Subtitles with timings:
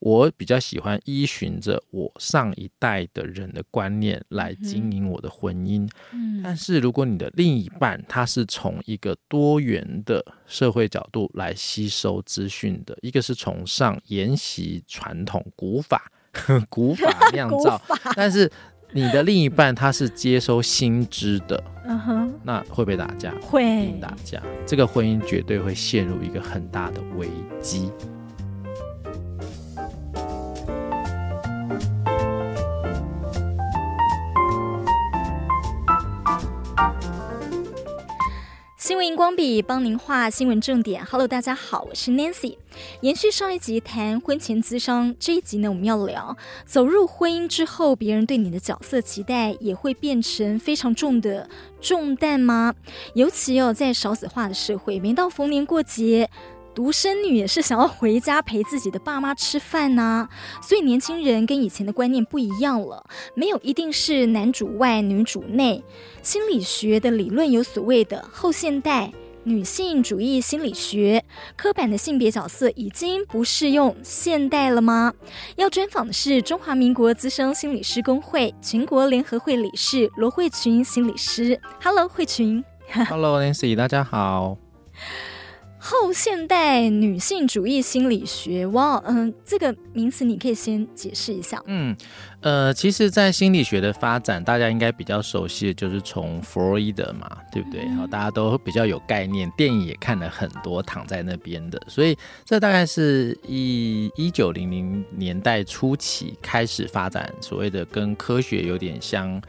[0.00, 5.88] 我比较喜欢依循着我上一代的人的观念来经营我的婚姻。
[6.12, 16.10] 嗯，但是如果你的另一半他是从一个多元的社会角度来吸收资讯的，一个是崇尚沿袭传统古法、
[16.70, 17.80] 古法 酿造，
[18.16, 18.50] 但是
[18.92, 23.34] 你的另一半他是接收新知的，嗯哼，那会不会打架？
[23.42, 27.28] 会打架，这个婚姻绝对会陷入一个很大的危
[27.60, 27.92] 机。
[39.20, 41.04] 光笔帮您画新闻重点。
[41.04, 42.56] Hello，大家好，我是 Nancy。
[43.02, 46.34] 延续上一集谈婚前咨商，这一集呢，我们要聊
[46.64, 51.46] 走入婚姻之后，别人对你的角色期待也会变成非常重的
[51.82, 52.74] 重担吗？
[53.12, 56.30] 尤其哦，在少子化的社会，每到逢年过节。
[56.74, 60.28] 独生女也是想要回家陪自己的爸妈吃饭呐、
[60.62, 65.82] 所以年轻人跟以前的观念不一样了，没有一定是男主外女主内。
[66.22, 71.24] 心理学的理论有所谓的后现代女性主义心理学，
[71.56, 75.12] 刻板的性别角色已经不适用现代了吗？
[75.56, 81.60] 要专访的是中华民国资深心理师工会全国联合会理事罗慧群心理师。
[81.82, 82.62] Hello，慧群。
[83.08, 84.56] Hello，Nancy，大家好。
[85.82, 91.60] 后现代女性主义心理学，哇，嗯，这个名词你可以先解释一下。
[91.64, 91.96] 嗯，
[92.42, 97.88] 呃，其实，在心理学的发展，大家应该比较熟悉的就是从弗洛伊德嘛，对不对？
[97.96, 102.14] 好、嗯，大家都比较有概念，电影也看了很多，躺在那边的，所以
[102.44, 109.40] 这大概是一一九零零年代初期开始发展，所谓的跟科学有点相。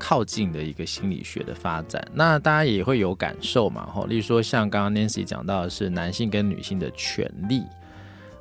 [0.00, 7.62] 靠近的一个心理学的发展，那大家也会有感受嘛，吼，例如说像刚刚 Nancy 讲到的是男性跟女性的权利，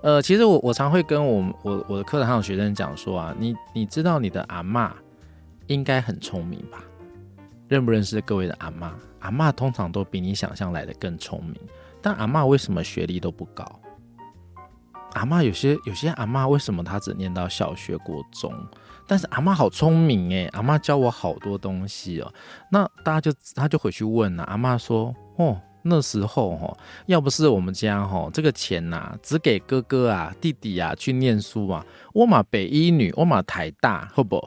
[0.01, 4.89] 呃，其实我我常会跟我我我的课堂上的学生讲说啊，你你知道你的阿嬷
[5.67, 6.81] 应该很聪明吧？
[7.67, 8.89] 认不认识各位的阿嬷？
[9.19, 11.55] 阿嬷通常都比你想象来的更聪明，
[12.01, 13.63] 但阿嬷为什么学历都不高？
[15.13, 18.53] 阿嬷有些有些阿嬷为什么她只念到小学、国中？
[19.09, 22.31] 但是阿妈好聪明哎，阿妈教我好多东西哦。
[22.71, 26.77] 那大家就他就回去问了，阿妈说：“哦，那时候哦，
[27.07, 31.83] 要不是我们家哦，这个钱呐，只给哥哥啊、弟弟啊去念书啊，
[32.13, 34.37] 我嘛北一女，我嘛台大，好不？”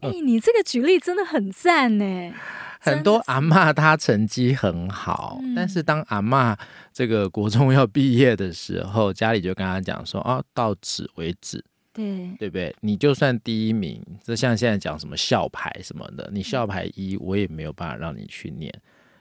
[0.00, 2.32] 哎，你这个举例真的很赞呢。
[2.78, 6.54] 很多阿妈她成绩很好，嗯、但是当阿妈
[6.92, 11.64] 这个国中要毕业的时候，家里就跟她讲说：“啊，到此为止。”
[11.94, 12.74] 对对不对？
[12.80, 18.70] 你就算第一名，这像现在讲什么校牌什么的，你校牌一，我也没有办法让你去念。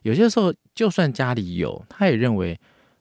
[0.01, 2.59] 有些时候，就算家里有，他也认为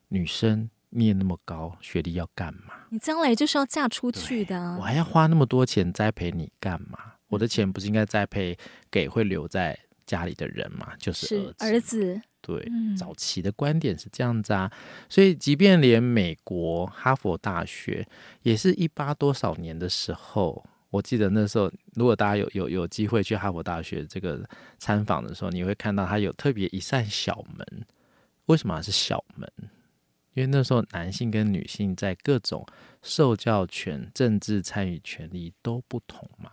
[0.08, 2.74] 女生念那么高学历要干嘛？
[2.90, 6.98] 你将来就是要嫁出去的，我还要花那么多钱栽培你干嘛？
[7.28, 8.56] 我的钱不是应该栽培
[8.90, 10.92] 给会留在家里的人吗？
[10.98, 12.20] 就是儿子。
[12.42, 14.70] 对，早期的观点是这样子啊，
[15.08, 18.06] 所以即便连美国哈佛大学
[18.42, 24.46] 也是一八多少年的时候，我记得那时候，如果大家有有有机会去哈佛大学这个
[24.78, 27.86] 参访的时候，你会看到它有特别一扇小门。
[28.46, 29.50] 为什么是小门？
[30.34, 32.66] 因为那时候男性跟女性在各种
[33.02, 36.50] 受教权、政治参与权利都不同嘛。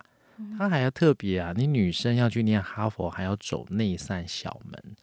[0.57, 4.95] 它还要特别啊，你女生要去念哈佛，还要走那扇小门。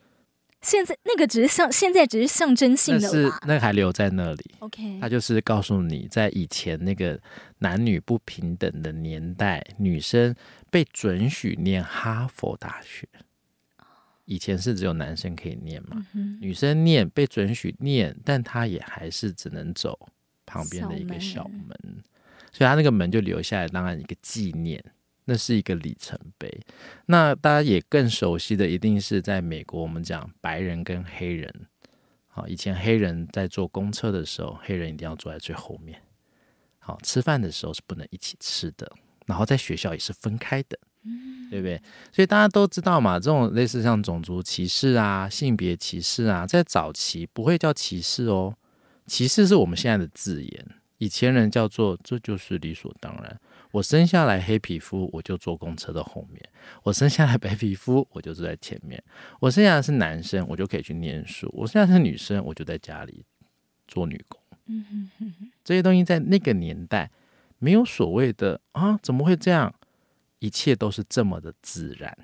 [0.66, 4.54] 现在那个只是象，现在只是象征性的，是那个还留在那里。
[4.58, 7.18] OK，他就是告诉你，在以前那个
[7.58, 10.34] 男女不平等的年代，女生
[10.68, 13.08] 被准许念哈佛大学。
[14.24, 19.96] 以前是只有男生可以念嘛，嗯、女生念被准许念，但她也还是只能走
[20.44, 22.04] 旁边的一个小门，小门，
[22.50, 24.84] 所以她那个门就留下来，当然一个纪念。
[25.26, 26.60] 那是一个里程碑。
[27.04, 31.52] 那大家也更熟悉的，一定是在美国，我们讲白人跟黑人。
[32.28, 36.00] 好，以前黑人在坐公车的时候，黑人一定要坐在最后面。
[36.78, 38.90] 好，吃饭的时候是不能一起吃的，
[39.26, 40.78] 然后在学校也是分开的，
[41.50, 41.80] 对不对？
[42.12, 48.54] 所以大家都知道嘛，这种类似像种族歧视啊、性别歧视啊，在早期不会叫歧视哦。
[49.06, 50.66] 歧视是我们现在的字眼，
[50.98, 53.40] 以前人叫做这就是理所当然。
[53.76, 56.42] 我生下来黑皮肤，我就坐公车的后面；
[56.82, 58.98] 我生下来白皮肤，我就坐在前面；
[59.38, 63.22] 我生下来是男生，我就可以去念书；我生下来是女生，我就在家里
[63.86, 64.40] 做女工。
[65.62, 67.10] 这些东西在那个年代
[67.58, 69.74] 没有所谓的啊，怎么会这样？
[70.38, 72.16] 一切都是这么的自然。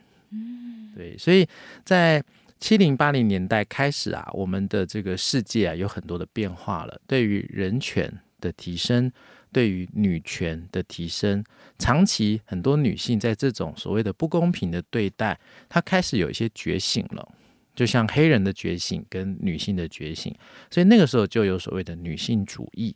[0.97, 1.47] 对，所以
[1.85, 2.25] 在
[2.61, 6.99] 七零八零年代开始啊，我们的这个世界啊有很多的变化了。
[7.07, 8.11] 对于人权
[8.41, 9.13] 的提升。
[9.53, 11.45] 对于女权的提升，
[11.79, 15.39] 长期很多女性在这种所谓的不公平的对待，
[15.69, 17.29] 她开始有一些觉醒了，
[17.75, 20.35] 就像黑人的觉醒跟女性的觉醒，
[20.71, 22.95] 所以那个时候就有所谓的女性主义。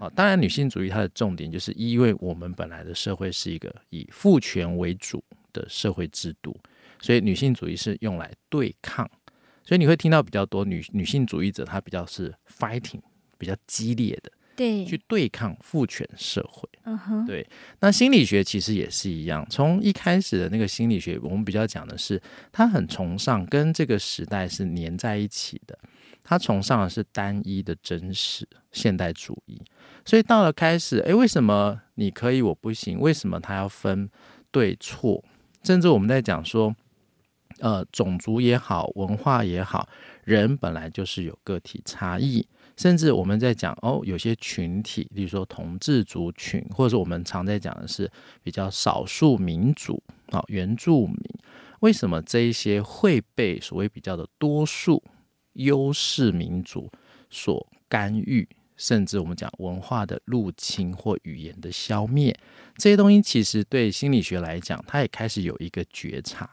[0.00, 6.58] 哦，当然，女性主义它的重点就是因为我们本来的社会是一个以父权为主的社会制度，
[7.00, 9.08] 所以女性主义是用来对抗。
[9.62, 13.02] 所以你会听到比较多女女性主义者，她比较是 fighting，
[13.36, 16.68] 比较激烈的，对，去对抗父权社会。
[16.82, 17.48] 嗯哼，对。
[17.78, 22.20] 那心理学其实也是一样，从一开始的那个心理学，我们比较讲的是，
[22.50, 25.78] 他很崇尚跟这个时代是粘在一起的，
[26.24, 29.62] 他崇尚的是单一的真实现代主义。
[30.04, 32.98] 所以到了开始，诶，为什么你可以我不行？
[32.98, 34.10] 为什么他要分
[34.50, 35.24] 对错？
[35.62, 36.74] 甚至我们在讲说。
[37.60, 39.88] 呃，种族也好，文化也好，
[40.22, 42.46] 人本来就是有个体差异。
[42.78, 48.10] 甚至我们在讲哦，有些群体，比如说同志族群，或者是我们常在讲的是
[48.42, 51.18] 比较少数民族啊、原住民，
[51.80, 55.02] 为什么这一些会被所谓比较的多数
[55.54, 56.88] 优势民族
[57.28, 58.48] 所干预？
[58.76, 62.32] 甚至我们讲文化的入侵或语言的消灭，
[62.76, 66.48] 这些东西其实对心理学来讲，它也开始有一个觉察。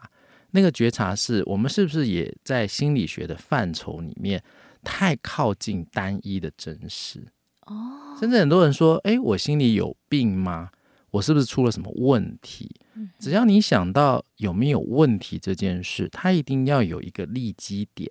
[0.50, 4.42] 那个觉察是我们是不是也在心理学的范畴里面
[4.88, 7.26] 太靠近单一的真实？
[7.62, 10.70] 哦，甚至很多人说：“诶，我心里有病吗？
[11.10, 12.70] 我是不是出了什么问题？”
[13.18, 18.08] 只要你想到有没有问题这件事，它一定要有一个立基点。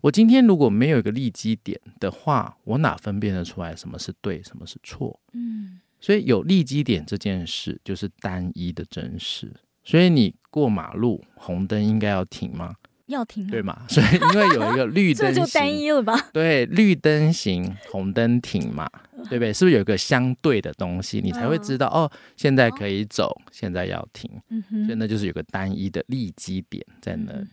[0.00, 5.20] 我今天如果没有一个立基点的话，我哪分辨得出来什么是对，什么是错？
[5.34, 9.54] 嗯，所以有立基点这件事就是单一的真实。
[9.84, 12.74] 所以你过马路红灯应该要停吗？
[13.10, 13.82] 要停，对嘛？
[13.88, 16.18] 所以因为有一个绿灯， 这就单一了吧？
[16.32, 18.88] 对，绿灯行，红灯停嘛，
[19.28, 19.52] 对不对？
[19.52, 24.30] 是不是有一个相对的东西，你才会知道哦，现在可以走，现在要停。
[24.48, 27.48] 嗯哼，所以那就是有个单一的立基点在那里。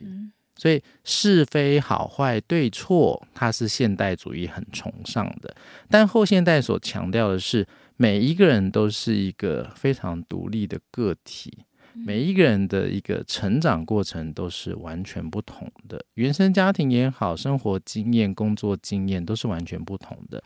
[0.60, 5.56] 所以是非好坏对错，它是现代主义很崇尚的，
[5.88, 7.64] 但后现代所强调的是，
[7.96, 11.60] 每一个人都是一个非常独立的个体。
[12.06, 20.44] 每一个人的一个成长过程都是完全不同的，原生家庭也好，生活经验、工作经验都是完全不同的。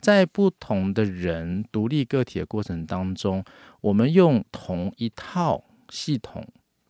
[0.00, 3.44] 在不同的人独立个体的过程当中，
[3.80, 6.46] 我们用同一套系统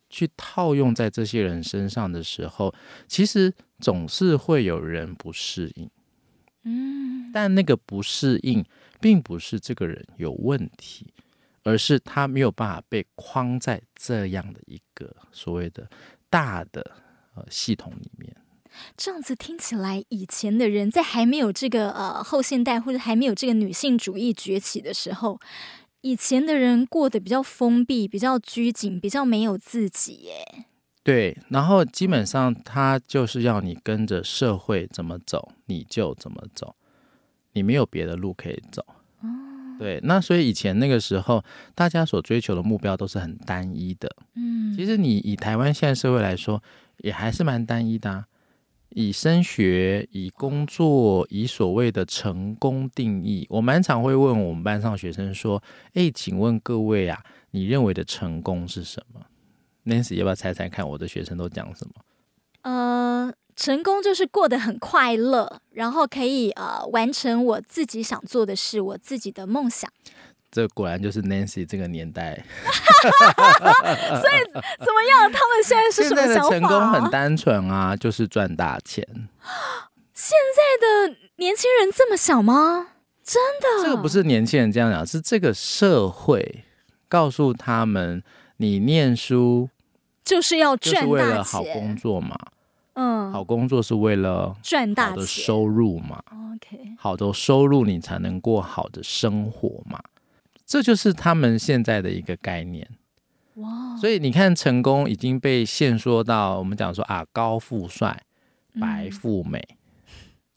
[0.08, 2.75] 去套用在这些人身上的时候，
[3.08, 5.90] 其实总是会有人不适应。
[6.62, 8.64] 嗯，但那个不适应，
[9.00, 11.12] 并不是这个人有问题。
[11.64, 15.90] 而是他没有办法被框在这样的一个所谓的
[16.31, 16.93] 大的
[17.34, 18.34] 呃系统里面。
[18.96, 25.40] 这样子听起来，以前的人在还没有这个呃后现代或者还没有这个女性主义崛起的时候，
[26.00, 30.67] 以前的人过得比较封闭、比较拘谨、比较没有自己耶。
[31.05, 36.75] 对，然后基本上他就是要你跟着社会怎么走，你就怎么走，
[37.52, 38.84] 你没有别的路可以走。
[39.79, 41.44] 对，那所以以前那个时候，
[41.75, 44.09] 大家所追求的目标都是很单一的。
[44.35, 46.62] 嗯，其实你以台湾现在社会来说，
[46.99, 48.26] 也还是蛮单一的啊。
[48.91, 55.61] 以升学、以工作、以所谓的成功定义，我蛮常会问我们班上学生说
[55.94, 57.20] ：“哎，请问各位啊，
[57.51, 59.20] 你认为的成功是什么
[59.84, 61.94] ？”Nancy 要不要猜猜看，我的学生都讲什么？
[62.63, 63.34] 呃。
[63.56, 69.91] 成功就是过得很快乐，然后可以呃完成我自己想做的事，我自己的梦想。
[70.51, 72.44] 这果然就是 Nancy 这个年代。
[73.03, 73.13] 所
[74.31, 75.32] 以怎么样？
[75.32, 76.51] 他们现在是什么想法？
[76.51, 79.06] 成功很单纯啊，就是赚大钱。
[80.13, 82.89] 现在的年轻人这么想吗？
[83.25, 83.84] 真的？
[83.84, 86.65] 这个不是年轻人这样讲，是这个社会
[87.08, 88.23] 告诉他们：
[88.58, 89.70] 你念书
[90.25, 92.39] 就是要赚大钱，就是为了好工作嘛。
[92.94, 96.22] 嗯，好工作是为了赚大的收入嘛
[96.55, 100.01] ？OK，好的收入你才能过好的生活嘛，
[100.67, 102.89] 这就是他们现在的一个概念。
[103.55, 108.22] 哇，所以你看，成功已经被限缩到我们讲说啊，高富帅、
[108.81, 109.77] 白富美，嗯、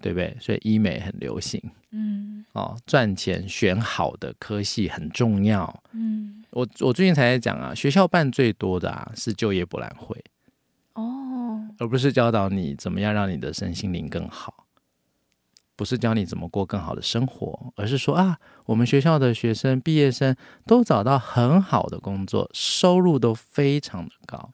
[0.01, 0.36] 对不对？
[0.39, 1.62] 所以医美很流行。
[1.91, 5.84] 嗯，哦，赚钱选好的科系很重要。
[5.94, 10.24] 嗯，我我最近才在讲啊，学校办最多的啊是就业博览会。
[10.98, 14.66] 哦而不是教导你怎么样让你的身心灵更好，
[15.75, 20.36] 不是教你怎么过更好的生活，而是说啊，我们学校的学生毕业生
[20.66, 24.51] 都找到很好的工作，收入都非常的高。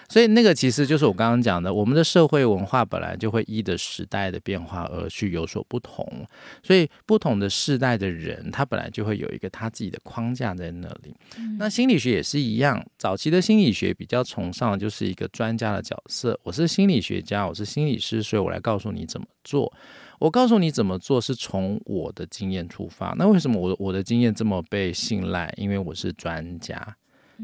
[0.08, 6.26] 所以那个其实就是我刚刚讲的，我们的社会文化本来就会依着时代的变化而去有所不同，
[6.64, 11.14] 所以不同的世代的人，他本来就会有一个他自己的框架在那里。
[11.60, 19.74] 那心理学也是一样，早期的心理学比较崇尚的就是一个专家的角色，我是心理学家，我是心理师，所以我来告诉你怎么做。
[20.18, 23.14] 我告诉你怎么做是从我的经验出发。
[23.18, 25.54] 那为什么我我的经验这么被信赖？
[25.58, 26.96] 因为我是专家。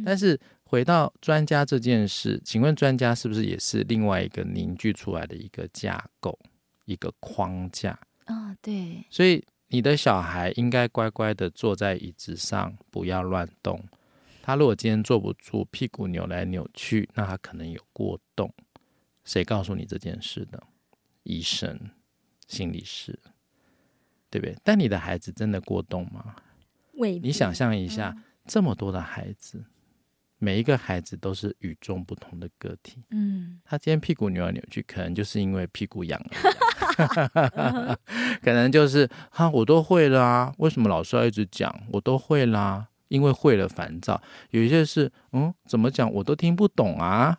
[0.05, 6.37] 但是回到专家这件事，请问专家是不是也是另外一个凝聚出来的一个架构、
[6.85, 7.99] 一个框架？
[8.25, 9.05] 啊，对。
[9.09, 13.83] 所以你的小孩应该乖乖的坐在椅子上，不要乱动。
[14.41, 18.53] 他如果今天坐不住，屁股扭来扭去，那他可能有过动。
[19.23, 20.61] 谁告诉你这件事的？
[21.23, 21.91] 医生。
[22.47, 23.17] 心理师，
[24.29, 24.53] 对不对？
[24.61, 26.35] 但你的孩子真的过动吗？
[26.95, 27.27] 未必。
[27.27, 29.63] 你想象一下，嗯、这么多的孩子，
[30.43, 33.03] 每一个孩子都是与众不同的个体。
[33.11, 37.97] 嗯，他今天屁股扭来扭去，可能就是因为屁股痒了，
[38.41, 41.71] 可能就是哈、啊，我都会了啊，为什么老师要一直讲？
[41.91, 44.19] 我都会啦，因为会了烦躁。
[44.49, 47.37] 有一些是，嗯，怎么讲我都听不懂啊。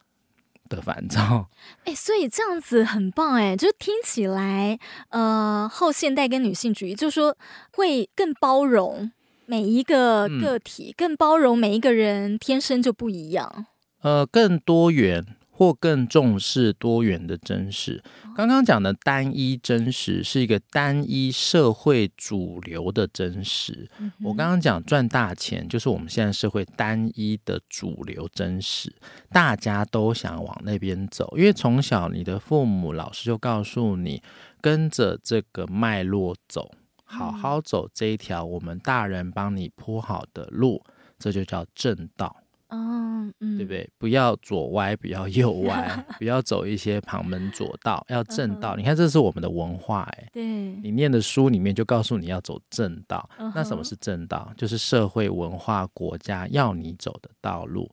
[0.68, 1.50] 的烦躁，
[1.84, 4.78] 哎，所以这样子很棒哎，就是听起来，
[5.10, 7.36] 呃，后现代跟女性主义，就是说
[7.74, 9.12] 会更包容
[9.46, 13.66] 每一个个体，嗯、更包容每一个人天生就不一样，
[14.02, 15.36] 呃，更多元。
[15.54, 18.02] 或更重视多元的真实。
[18.34, 23.88] 刚刚讲的单一真实是一个单一社会主流的真实。
[24.24, 28.92] 我刚刚讲赚大钱，就是我们现在社会单一的主流真实，
[29.30, 34.20] 大家都想往那边走，因为从小你的父母、老师就告诉你，
[34.60, 36.72] 跟着这个脉络走，
[37.12, 40.82] 好好走这一条我们大人帮你铺好的路，
[41.18, 42.34] 这就叫正道。
[42.68, 43.86] 哦，嗯，对不对？
[43.98, 48.76] 不要左歪，不要右歪， 不要走一些旁门左道，要正道。
[48.76, 50.42] 你看，这是我们的文化，哎，对，
[50.80, 53.28] 你念的书里面就告诉你要走正道。
[53.54, 54.50] 那什么是正道？
[54.56, 57.90] 就是社会文化国家要你走的道路。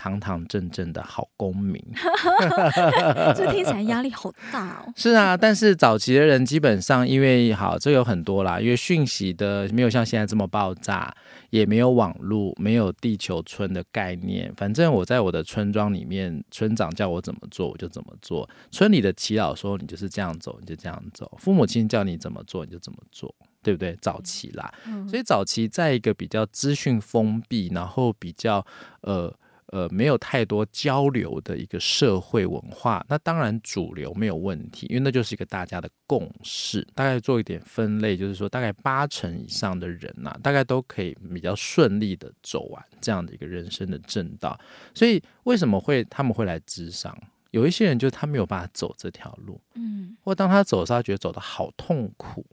[0.00, 1.78] 堂堂正正的好公民，
[3.36, 4.90] 这听起来压力好大哦。
[4.96, 11.14] 是啊，但是早期的人基本上因为好，这有很多啦，因为讯息的没有像现在这么爆炸，
[11.50, 14.50] 也没有网络，没有地球村的概念。
[14.56, 18.48] 反正我在我的村庄里面，村长叫我怎么做，我就怎么做。
[18.70, 21.30] 村里的耆老说你就是这样走，你就这样走。
[21.38, 23.94] 父母亲叫你怎么做，你就怎么做，对不对？
[24.00, 24.72] 早期啦，
[25.06, 28.64] 所以早期在一个比较资讯封闭，然后比较
[29.02, 29.30] 呃。
[29.72, 36.86] 呃，没有太多交流的一个社会文化，那当然主流没有问题，因为那就是一个大家的共识。
[36.94, 44.58] 大概做一点分类，就是说大概八成以上的人呐、啊，大概都可以比较顺利的走完这样的一个人生的正道。
[44.94, 47.16] 所以为什么会他们会来咨商？
[47.52, 52.46] 有一些人就是他没有办法走这条路，嗯，或当他走的时候，他觉得走得好痛苦。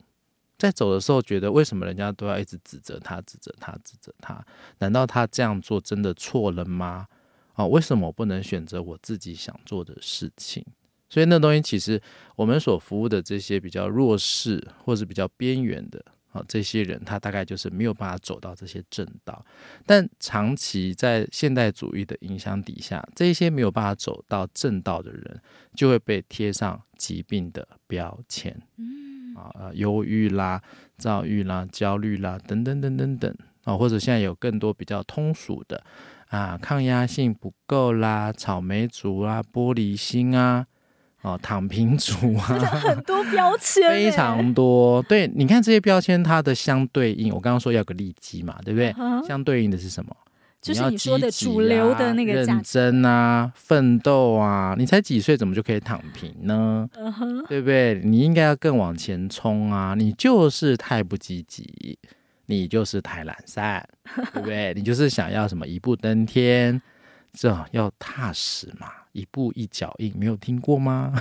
[0.57, 4.43] 在走的时候，觉得为什么人家都要一直指责他、指责他、指责他？
[4.79, 7.07] 难道他这样做真的错了吗？
[7.53, 10.65] 啊，为什么我不能选择我自己想做的事情？
[11.09, 12.01] 所以那东西其实
[12.35, 19.45] 我们所服务的这些比较弱势或是比较边缘的啊，这些人他大概就是没有办法走到这些正道。
[19.85, 25.41] 但长期在现代主义的影响底下，这些没有办法走到正道的人，
[25.73, 28.61] 就会被贴上疾病的标签。
[29.37, 30.61] 啊，忧郁啦、
[30.97, 35.83] 躁郁啦、焦虑啦，等等等等等啊，或者现在有更多比较通俗的
[36.29, 40.65] 啊，抗压性不够啦、草莓族啊、玻璃心啊、
[41.21, 45.01] 哦，躺平族啊，很多标签， 非常多。
[45.03, 49.25] 对，你看这些标签，它的相对应，我刚刚说要个利基嘛，对不对？Uh.
[49.27, 50.15] 相对应的是什么？
[50.59, 57.47] 就是你说的主流的那个认真啊，奋斗啊，你才几岁，怎么就可以躺平呢？Uh huh.
[57.47, 58.01] 对不对？
[58.03, 59.93] 你应该要更往前冲啊！
[59.95, 61.97] 你就是太不积极，
[62.47, 63.87] 你就是太懒散，
[64.33, 64.73] 对不对？
[64.73, 66.81] 你就是想要什么一步登天，
[67.31, 68.87] 这要踏实嘛。
[69.17, 71.11] 一步一脚印，没有听过吗？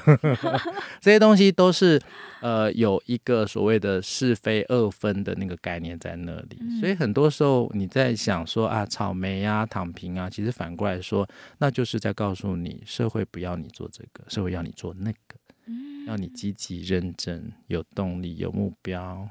[1.01, 1.99] 这些东西都是
[2.43, 11.27] 呃有一个所谓的是非二分的那个概念在那里，嗯、所以很多时候你在想说啊，草莓啊，躺平啊，其实反过来说，
[11.57, 19.27] 那就是在告诉你，社会不要你做这个，社会要你做那个，嗯、要你积极认真、有动力、有目标，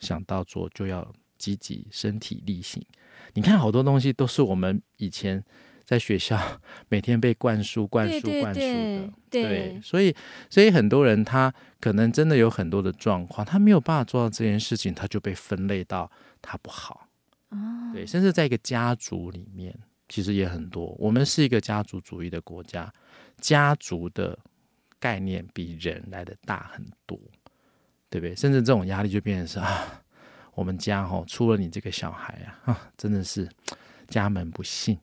[0.00, 2.82] 想到做就要积极身体力行。
[3.34, 5.44] 你看，好多东西都是我们以前。
[5.86, 6.36] 在学校
[6.88, 10.12] 每天被灌输、灌输、灌输的，对，对，所以，
[10.50, 16.10] 所以很多人他可能真的有很多的状况，他没有办法做到这件事情，他就被分类到
[16.42, 17.06] 他不好，
[17.50, 17.56] 哦，
[17.94, 19.72] 对，甚至在一个家族里面，
[20.08, 20.86] 其实也很多。
[20.98, 22.92] 我们是一个家族主义的国家，
[23.40, 24.36] 家族的
[24.98, 27.16] 概念比人来的大很多，
[28.10, 28.34] 对不对？
[28.34, 30.02] 甚至这种压力就变成是啊，
[30.54, 33.48] 我们家哦，出了你这个小孩啊，啊，真的是
[34.08, 34.98] 家门不幸。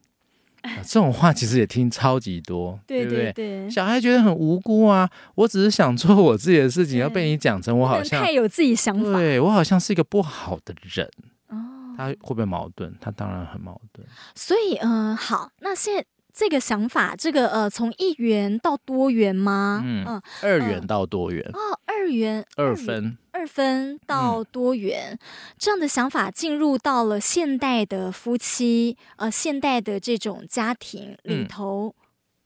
[0.64, 3.70] 啊、这种话其实也听超级多，对，对不对？
[3.70, 11.10] 小孩觉得很无辜啊，我只是想做我自己的事情，要被你讲成我好像太有自己想法，对我好像是一个不好的人。
[11.50, 11.58] 哦，
[11.98, 12.94] 他会不会矛盾？
[13.02, 14.08] 他当然很矛盾。
[14.36, 19.84] 所以，嗯、呃，好，那现在这个想法，这个呃，从一元到多元吗？
[19.86, 21.48] 嗯，呃、二元到多元。
[21.54, 23.18] 哦，二元，二分。
[23.32, 25.20] 二分到多元，嗯、
[25.58, 31.94] 这样的想法进入到了现代的夫妻，呃，现代的这种家庭里头，嗯、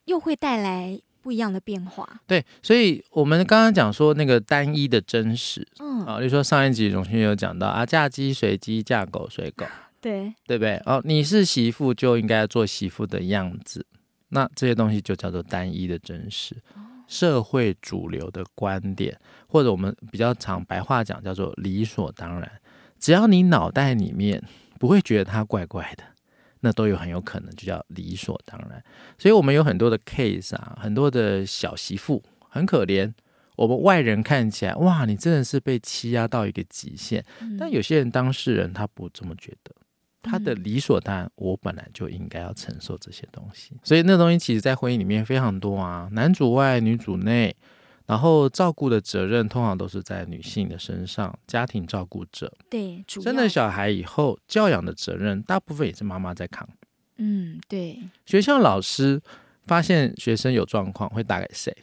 [0.05, 2.21] 又会带来不一样的变化。
[2.25, 9.65] 对，所以我们刚刚讲说那个单一的真实，嗯，啊，比如说上一集荣勋有讲到啊，嫁鸡随鸡，嫁狗随狗，
[10.07, 10.81] 对，对不对？
[10.85, 13.85] 哦，你是媳妇就应该做媳妇的样子，
[14.29, 16.55] 那这些东西就叫做单一的真实。
[17.07, 22.51] 社会主流的观点，或者我们比较常白话讲叫做理所当然，
[22.99, 24.41] 只要你脑袋里面
[24.79, 26.03] 不会觉得它怪怪的，
[26.61, 28.83] 那都有很有可能就叫理所当然。
[29.17, 33.13] 所以，我们有很多的 case 啊，很多的小媳妇很可怜，
[33.55, 37.23] 我们外人看起来哇，你真的是被欺压到一个极限，
[37.57, 39.73] 但有些人当事人他不这么觉得。
[40.29, 47.55] 他的理所当然，我本来就应该要承受这些东西，所以那东西其实，在婚姻里面非常多啊，男主外女主内，
[48.05, 56.67] 然后照顾的责任通常都是在女性的身上，家庭照顾者，对，生了小孩以后教养的责任，大部分也是妈妈在扛。
[57.17, 57.99] 嗯，对。
[58.25, 59.21] 学校老师
[59.65, 61.75] 发现学生有状况，会打给谁？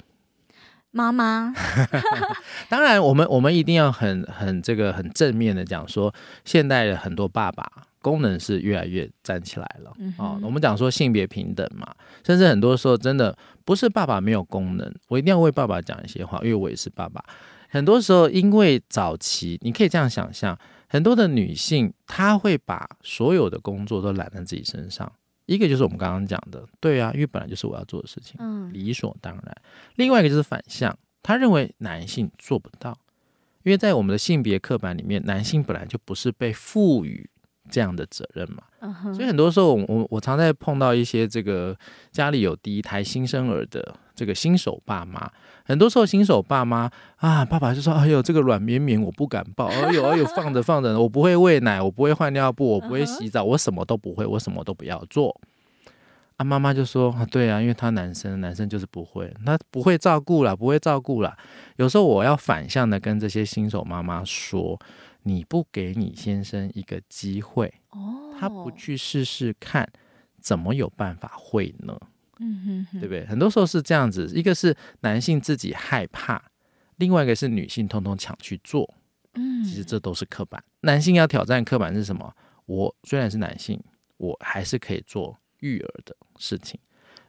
[0.92, 1.52] 妈妈。
[2.70, 7.68] 当然，我们我们一定要很很这个很正面的讲说，现代的很多爸爸。
[8.04, 11.90] 功能是越来越站起来了，嗯、哼哦，我们讲说性别平等嘛，
[12.23, 13.34] 甚至很多时候真的
[13.64, 17.25] 不是爸爸没有功能，我一定要为爸爸讲一些话，因为我也是爸爸。
[17.70, 20.56] 很多时候因为早期，你可以这样想象，
[20.87, 25.11] 很多的女性她会把所有的工作都揽在自己身上，
[25.46, 29.57] 一个就是我们刚刚讲的，对啊，因为本来就是我要做的事情，嗯，理所当然。
[29.94, 32.98] 另外一个就是反向，她认为男性做不到，
[33.62, 37.31] 因为在我们的性别刻板里面，男性本来就不是被赋予。
[37.70, 39.14] 这样的责任嘛，uh huh.
[39.14, 41.77] 所以很多时候我我我常在碰到一些这个
[42.12, 45.31] 家里有第一胎新生儿的这个新手爸妈，
[45.64, 55.40] 很多时候新手爸妈啊，爸爸就说：“哎呦，这个软绵绵我不敢抱，哎呦哎呦放着放着，我不会喂奶，我不会换尿布，我不会洗澡，我什么都不会，我什么都不要做。”
[56.37, 61.35] 啊，妈妈就说：“啊，对啊，因为他男生，男生就是不会，他不会照顾了，不会照顾了。”
[61.77, 64.79] 有时候我要反向的跟这些新手妈妈说。
[65.24, 69.90] 你不给你先生一个机会，哦，他不去试试看，
[70.40, 71.98] 怎么有办法会呢？
[72.38, 73.26] 嗯哼哼，对不对？
[73.26, 76.50] 很多时候是这样子，一个是男性自己害怕，
[76.96, 78.92] 另外一个是女性通通抢去做。
[79.34, 80.62] 嗯，其实这都是刻板。
[80.80, 82.34] 男性要挑战刻板是什么？
[82.66, 83.82] 我虽然是男性，
[84.16, 86.78] 我还是可以做育儿的事情。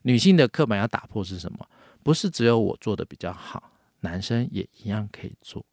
[0.01, 1.67] 女性的刻板要打破是什么？
[2.03, 5.65] 不是只有我做的比较好，男生也一样可以做。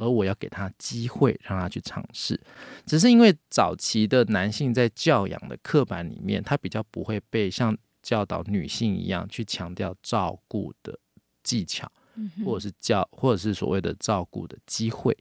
[0.00, 2.40] 而我要给他机会，让他去尝试。
[2.86, 10.98] 只是因为早期的男性在教养的刻板里面，他比较不会被像教导女性一样去强调照顾的
[11.42, 11.90] 技巧，
[12.44, 15.16] 或者是教，或者是所谓的照顾的机会，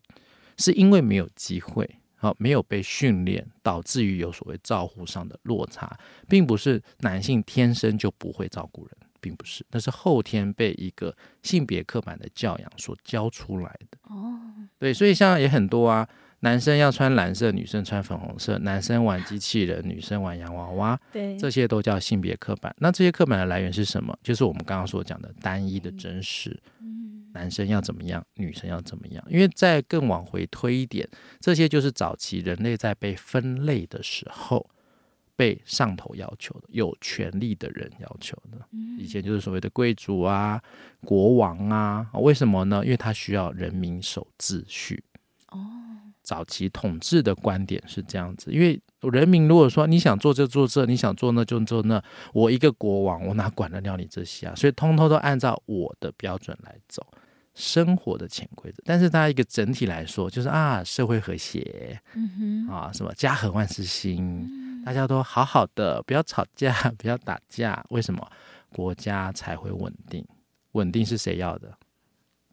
[0.57, 8.97] 是因为没有机会，好，没有被训练，导致于有所谓照顾上的落差，并不是男性天生就不会照顾人。
[9.23, 13.97] 并不是，那是后天被一个性别刻板的教养所教出来的。
[14.03, 14.38] 哦，
[14.77, 16.05] 对，所以像也很多啊，
[16.41, 22.75] 男生要穿蓝色，女生穿粉红色，男生玩机器人，女生玩洋娃娃，对，这些都叫性别刻板。
[22.79, 24.13] 那这些刻板的来源是什么？
[24.21, 26.59] 就是我们刚刚所讲的单一的真实。
[26.81, 29.23] 嗯，男生要怎么样，女生要怎么样？
[29.29, 31.07] 因为再更往回推一点，
[31.39, 34.69] 这些就是早期人类在被分类的时候。
[35.43, 38.58] 被上头要求的，有权力的人要求的，
[38.97, 40.62] 以前就是所谓的贵族啊、
[41.01, 42.82] 国王啊，为什么呢？
[42.86, 45.03] 因为他需要人民守秩序。
[45.49, 45.60] 哦，
[46.21, 52.01] 早期统治的观点是这样子，因为人民如果说你想做就做这，你想做那就做那，
[52.32, 54.56] 我一个国王，我哪管得了你这些啊？
[54.56, 57.06] 所以通通都按照我的标准来走。
[57.53, 68.27] 生活的潜规则，但是它一个整体来说，就是啊，社会和谐，嗯哼，啊，什么家和万事兴，嗯、大家都好好的，不要吵架，不要打架，为什么？
[68.69, 70.25] 国家才会稳定。
[70.71, 71.77] 稳定是谁要的？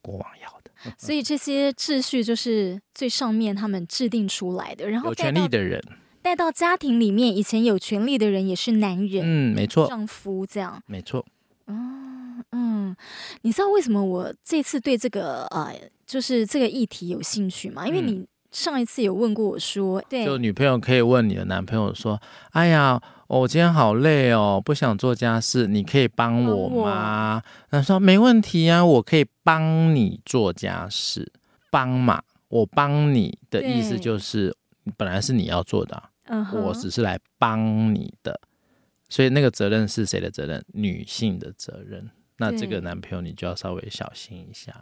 [0.03, 0.71] 国王要的。
[0.99, 5.83] 所以这些秩序就是最上面他们制定出来的，然后有权利的人
[6.23, 11.25] 带到家庭里面，以前有权利的人也是男人，嗯，没错，丈夫这样，没错。
[11.67, 11.75] 哦，
[12.53, 12.95] 嗯，
[13.43, 15.75] 你知道为什么我这次对这个呃，
[16.07, 17.87] 就是这个议题有兴趣吗？
[17.87, 31.33] 因为你上一次有问过我说，对，就女朋友可以问你的男朋友说：“哎呀，我今天好累哦，不想做家事，你可以帮我吗？”他说：“没问题啊，我可以帮你做家事，
[31.71, 34.57] 帮嘛，我帮你的意思就是
[34.97, 36.03] 本来是你要做的，
[36.53, 38.41] 我只是来帮你的。”
[39.09, 40.65] 所以那个责任是谁的责任？
[40.73, 42.11] 女性的责任。
[42.39, 44.73] 那这个男朋友你就要稍微小心一下，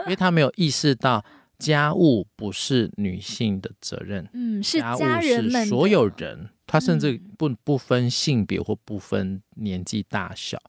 [0.00, 1.24] 因为他没有意识到
[1.58, 10.60] 家务不是女性的责任，嗯，是家人们，是所有人，他甚至不不分性别或不分年纪大小。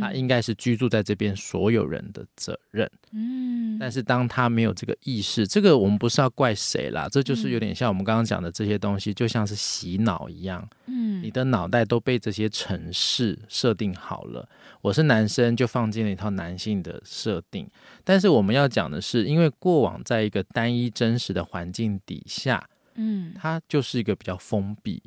[0.00, 2.90] 他应该是居住在这边所有人的责任。
[3.12, 10.66] 嗯，但是当他没有这个意识，这个我们不是要怪谁啦，这就是有点像我们刚刚讲的这些东西，就像是洗脑一样。
[10.86, 14.48] 嗯，你的脑袋都被这些城市设定好了。
[14.80, 17.68] 我是男生，就放进了一套男性的设定。
[18.02, 25.02] 但是我们要讲的是，因为过往在一个单一真实的环境底下，嗯，它就是一个比较封闭。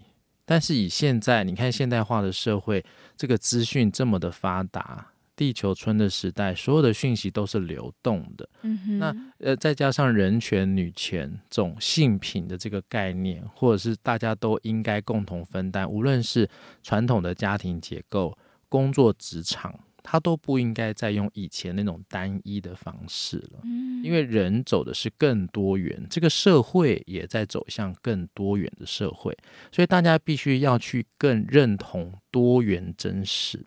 [0.45, 2.85] 但是以现在你看现代化的社会，
[3.17, 8.47] 这个资讯这么的发达，地球村的时代，所有的讯息都是流动的。
[8.61, 8.99] 嗯。
[8.99, 16.47] 那呃，再加上人权、女权这种性品的这个概念，或者是大家都应该共同分担，无论是
[16.83, 18.37] 传统的家庭结构、
[18.69, 19.77] 工作职场。
[20.07, 23.59] 他都不应该再用以前那种单一的方式了，
[24.03, 29.35] 因为人走的是更多元，这个社会也在走向更多元的社会，
[29.71, 33.65] 所以大家必须要去更认同多元真实，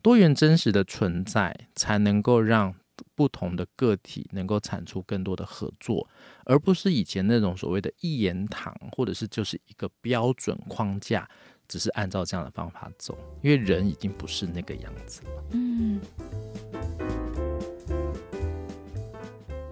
[0.00, 2.72] 多元真实的存在，才能够让
[3.16, 6.08] 不同的个体能够产出更多的合作，
[6.44, 11.28] 而不是以前那种所谓的一言堂，或者是就是一个标准框架。
[11.68, 15.44] 只是按照这样的方法走，因为人已经不是那个样子了。
[15.50, 16.00] 嗯，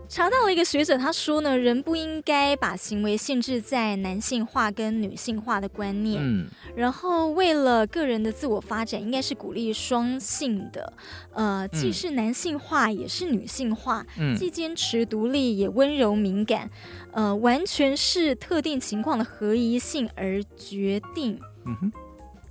[0.08, 6.20] 查到了一个学者，他说呢，人不应该把行为限制在男性化跟女性化的观念。
[6.22, 10.92] 嗯，然后为了个人的自我发展，应该是鼓励双性的，
[11.32, 16.70] 呃，既是男性化也是女性化，嗯，既坚持独立也温柔敏感，
[17.12, 21.38] 呃，完全是特定情况的合宜性而决定。
[21.66, 21.92] 嗯哼，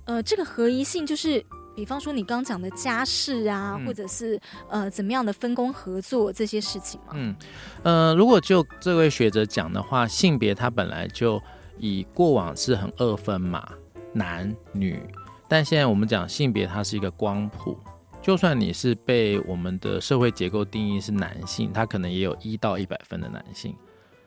[0.04, 7.12] 呃，这个合一性就是，比方说你刚讲的家事啊，嗯、或者是呃怎么样的分工合作这些事情嘛。
[7.14, 7.34] 嗯，
[7.82, 11.42] 呃，如果就这位学者讲的话，性别它本来就
[11.78, 13.66] 以过往是很二分嘛，
[14.12, 15.02] 男女，
[15.48, 17.78] 但现在我们讲性别它是一个光谱，
[18.22, 23.74] 就算你是被我们的社会结构定义是男性，他可能也有一到一百分的男性，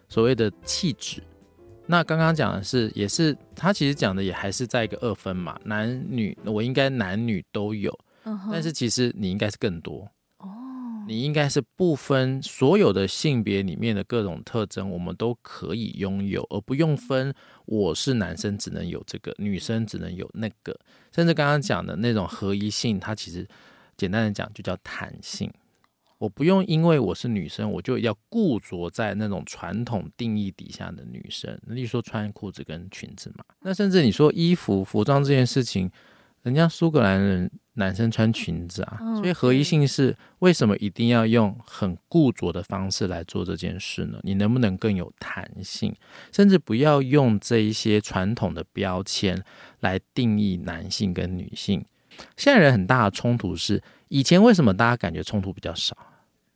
[0.07, 1.21] 所谓的气质。
[1.91, 7.91] 那刚刚讲的是，也是他其实讲的也还是在一个二分嘛，男女我应该男女都有
[8.25, 8.37] ，uh.
[8.51, 11.07] 但是其实你应该是更多哦，oh.
[11.07, 17.33] 你应该是不分所有的性别里面的各种特征，我们都可以拥有，而不用分
[17.65, 20.79] 我是男生只能有这个，女生只能有那个，
[21.11, 23.47] 甚至刚刚讲的那种合一性，它其实
[23.97, 25.51] 简单的讲就叫弹性。
[26.19, 33.43] 我不用因为我是女生，我就要固着在那种传统定义底下的女生，例如说穿裤子跟裙子嘛。
[33.61, 35.89] 那甚至你说衣服、服装这件事情，
[36.43, 44.19] 人家苏格兰人男生穿裙子啊，所以合一性是为什么一定要用很固着的方式来做这件事呢？
[44.23, 45.95] 你能不能更有弹性，
[46.33, 49.41] 甚至不要用这一些传统的标签
[49.79, 51.85] 来定义男性跟女性？
[52.35, 55.95] 现在人很大的冲突是，以前为什么大家感觉冲突比较少？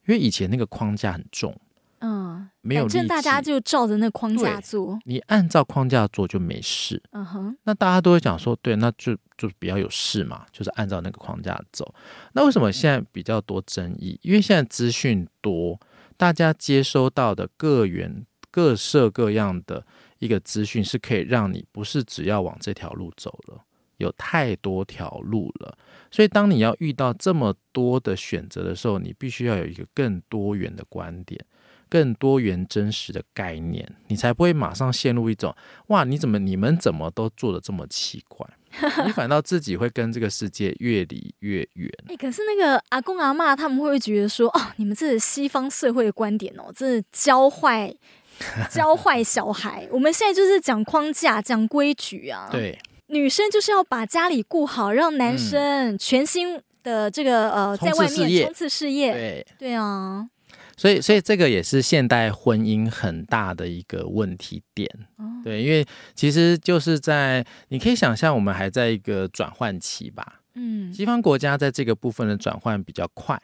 [0.05, 1.57] 因为以前那个框架很重，
[1.99, 7.57] 嗯，没有，反正大家就照着那框架做，你按照框架做就没事，嗯哼。
[7.63, 11.95] 那大家都会讲说，对，那就就比较有事嘛，就是按照那个框架走。
[12.33, 14.19] 那为什么现在比较多争议？
[14.23, 15.79] 因为现在资讯多，
[16.17, 19.85] 大家接收到的各源各色各样的
[20.19, 23.63] 一个资讯，是可以让你不是只要往这条路走了。
[23.97, 25.77] 有太多条路了，
[26.11, 31.39] 所以当你要遇到这么多的选择的时候，你必须要有一个更多元的观点、
[31.89, 35.55] 更多元真实的概念，你才不会马上陷入一种
[35.87, 38.45] “哇，你怎么你们怎么都做的这么奇怪”，
[39.05, 41.91] 你反倒自己会跟这个世界越离越远。
[42.07, 47.95] 哎、欸，可是那个阿公阿妈他们会不会觉得说：“哦，你们这是西方社会的观点哦，这是教坏
[48.71, 49.87] 教坏小孩。
[49.91, 52.77] 我们现在就是讲框架、讲规矩啊。”对。
[53.13, 59.13] 女生就是要把家里顾好，让男生全心的这个、嗯、呃，在外面冲刺事业。
[59.13, 60.27] 对对啊，
[60.75, 64.89] 所以所以这个也是现代婚姻很大的一个问题点。
[65.17, 70.41] 哦对，因为其实就是在你可以想象，我们还在一个转换期吧。
[70.55, 73.39] 嗯，西方国家在这个部分的转换比较快，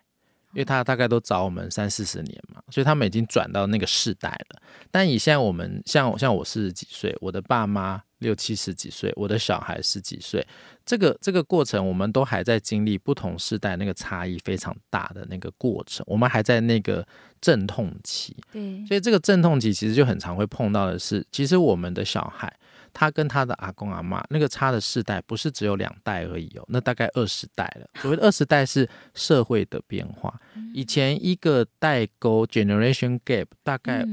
[0.53, 4.61] 因为他大概都早我们三四十年嘛，所以他们已经转到那个世代了。
[4.89, 10.45] 但以现在我们像像我四十几岁，我的爸妈六七十几岁，我的小孩十几岁，
[10.85, 17.05] 这个这个过程，我们都还在经历不同世代那个差异非常大的那个过程，我们还在那个
[17.41, 18.37] 阵痛期。
[18.51, 22.53] 对，所以这个阵痛期其实就很常会碰到的是，其实我们的小孩。
[22.91, 27.87] 他跟他的阿公阿妈那个差的世代不是只有两代而已哦，那大概二十代了。
[28.01, 30.41] 所谓的二十代是社会的变化，
[30.73, 34.03] 以前一个代沟 （generation gap） 大概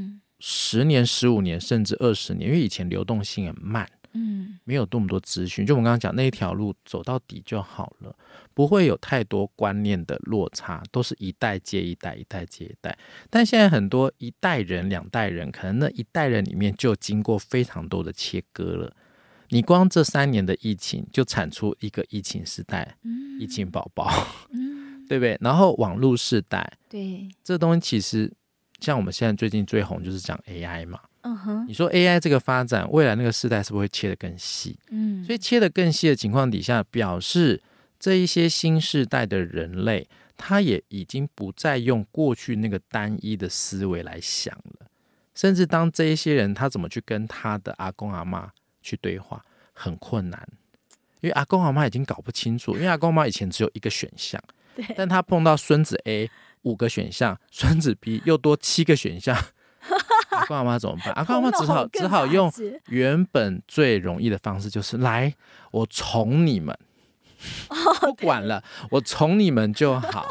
[0.41, 3.89] 十年、十五年甚至二十年，因为以前流动性很慢。
[4.17, 8.17] 嗯，没有那么多资讯，就我们刚刚讲那一条路走到底就好了，
[8.55, 12.97] 不会有太多观念的落差，都是一代接一代，一代接一代。
[13.29, 18.97] 但现在很多一代人、两代人，可能那一代人里面就经过非常多的切割了。
[19.51, 24.11] 你光这三年的疫情，就产出一个疫情时代，嗯、疫情宝宝，
[24.51, 25.37] 嗯、 对不对？
[25.41, 28.33] 然后网络时代，对，这东西其实
[28.81, 30.99] 像我们现在最近最红就是讲 AI 嘛。
[31.27, 34.79] 嗯哼，你说 AI 这个发展，未来那个世代是不是会切得更细？
[34.91, 37.61] 嗯，所以切得更细的情况底下，表示
[37.99, 44.87] 这一些新世代的人类，他也已经不再用过去那个单一的思维来想了。
[45.35, 50.49] 甚至当这一些人他怎么去跟他的阿公阿妈去对话，很困难，
[51.21, 54.41] 因为阿公阿妈已经搞不清楚，因为阿公阿妈以前只有一个选项，
[54.77, 56.31] 对，但他碰到孙子 A
[56.63, 59.37] 五个选项，孙子 B 又多七个选项。
[60.31, 61.13] 阿公阿妈怎么办？
[61.15, 62.53] 阿公阿妈只好只好用
[62.89, 65.35] 原本最容易的方式，就是来，
[65.71, 66.77] 我宠你们，
[68.01, 70.29] 不管了，我宠你们就好。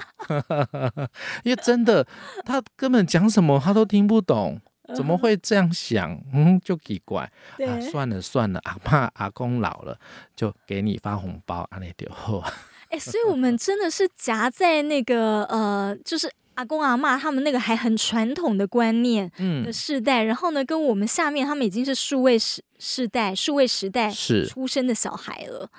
[1.44, 2.06] 因为真的，
[2.46, 4.60] 他根本讲什么他都听不懂，
[4.96, 6.20] 怎么会这样想？
[6.34, 7.32] 嗯，就奇怪。
[7.60, 9.98] 啊，算了算了，阿爸阿公老了，
[10.36, 12.44] 就给你发红包，阿那丢后。
[12.90, 16.32] 哎，所以我们真的是夹在那个呃，就是。
[16.56, 19.32] 阿公阿嬷他们那个还很传统的观念
[19.64, 25.70] 的世代，嗯、然后呢，跟我们下面他们已经是数位时世代、数位时代出生的小孩了。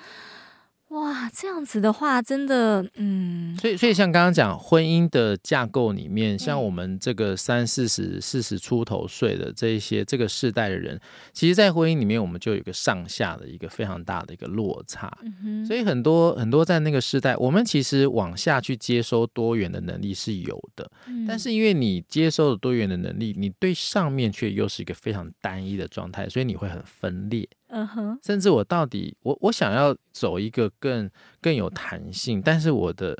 [0.89, 10.97] 哇，这样子的话，真的，嗯，所以，所以像刚刚讲婚姻的架构里面，像我们这个三四十、四十出头岁的这一些这个世代的人，
[11.33, 15.11] 其实，在婚姻里面，我们就有一个上下的一个非常大的一个落差。
[15.43, 20.89] 嗯，所以很多很多在那个世代，我们其实往下去接收多元的能力是有的，
[21.27, 27.45] 但是因为你接收了多元的能力，你对上面却又是一个非常单一的状态，所以你会很分裂。
[27.69, 31.09] 嗯哼，甚至我到底我我想要走一个更
[31.41, 33.17] 更有弹性，但是我的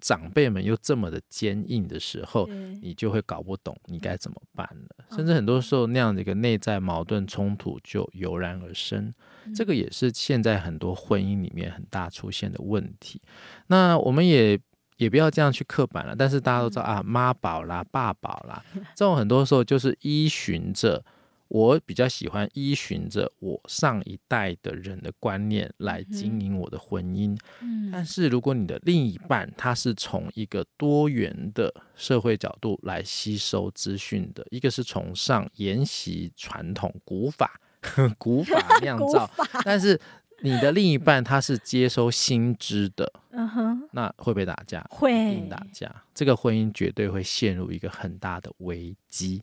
[0.00, 2.46] 长辈们又这么的坚硬的时候，
[2.80, 5.04] 你就会搞不懂你该怎么办了。
[5.16, 9.12] 甚至很多时候那样的一个内在矛盾冲突就油然而生，
[9.52, 13.20] 这个也是现在很多婚姻里面很大出现的问题。
[13.66, 14.56] 那我们也
[14.98, 21.04] 也不要这样去刻板了，但是大家都知道啊，妈宝啦、爸宝啦，这种很多时候就是依循着。
[21.48, 27.38] 我比较喜欢依循着我上一代的人的观念来经营我的婚姻。
[27.60, 37.60] 嗯，但是如果你的另一半他是从一个多元的社会角度来吸收资讯的，一个是崇尚沿袭传统古法、
[38.18, 39.30] 古法 酿造，
[39.64, 39.98] 但是
[40.42, 44.86] 你的另一半他是接收新知的， 嗯哼，那会不会打架？
[44.90, 49.42] 会打架，这个婚姻绝对会陷入一个很大的危机。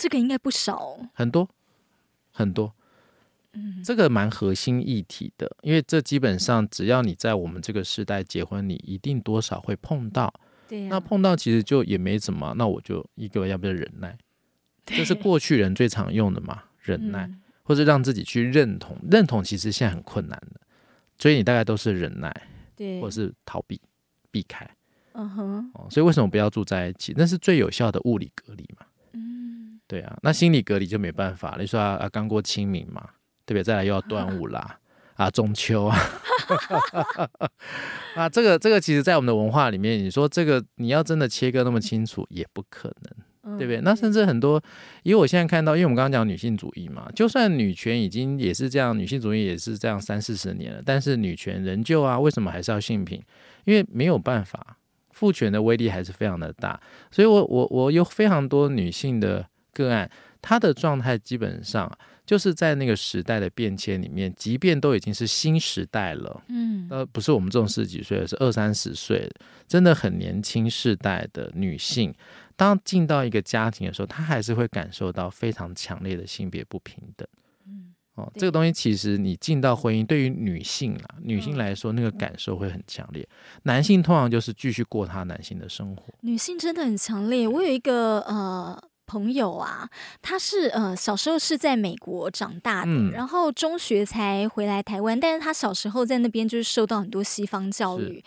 [0.00, 1.46] 这个应该不少，很多
[2.32, 2.72] 很多，
[3.52, 10.32] 嗯，这个蛮核心议题的，因为这基本上只要你在我们这个时代结婚，你一定多少会碰到，
[10.66, 14.16] 对呀，那碰到其实就也没怎么，那我就一个要不要忍耐，
[14.86, 17.30] 这是过去人最常用的嘛，忍耐，
[17.62, 20.62] 或者让自己去认同，认同其实现在很困难的，
[21.18, 22.34] 所以你大概都是忍耐，
[22.74, 23.78] 对，或者是逃避
[24.30, 24.66] 避开，
[25.12, 27.12] 嗯哼，哦，所以为什么不要住在一起？
[27.18, 28.86] 那是最有效的物理隔离嘛。
[29.90, 31.62] 对啊，那心理隔离就没办法了。
[31.62, 33.02] 你说啊，刚过清明嘛，
[33.44, 33.64] 对不对？
[33.64, 34.78] 再来又要端午啦，
[35.16, 35.98] 啊，中秋啊，
[38.14, 42.94] 啊，这个这个，其实，在我们的文化里面，你说这个你要真的切割那么清楚，也不可
[43.42, 43.80] 能，对不对？
[43.80, 44.62] 那甚至很多，
[45.02, 53.20] 因为我现在看到，因为我们刚刚讲女性主义嘛，就算女权已经也是这样，女性主义也是这样三四十年了，但是女权仍旧啊，为什么还是要性平？
[53.64, 54.76] 因为没有办法，
[55.10, 59.44] 父权的威力还是非常的大，所以我我我有非常多女性的。
[59.72, 61.90] 个案，他的状态基本上
[62.26, 69.28] 就是在那个时代的变迁里面，即便都已经是新时代了，嗯，呃，不是我们这种十几岁，是二三十岁，
[69.66, 72.14] 真的很年轻世代的女性，
[72.54, 77.26] 当进到一个家庭的时候，她还是会感受到非常强烈的性别不平等，
[77.66, 83.28] 嗯，哦，这个东西其实你进到婚姻，对于女性啊，女性来说，那个感受会很强烈。
[83.64, 87.48] 男性通常就是继续过他男性的生活，女性真的很强烈。
[87.48, 88.80] 我有一个呃。
[89.10, 89.88] 朋友啊，
[90.22, 95.18] 他是呃小时候是在美国长大的，嗯、然后中学才回来台湾。
[95.18, 98.22] 但是他小时候在那边就是受到很多西方教育。